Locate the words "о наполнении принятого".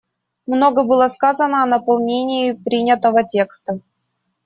1.61-3.23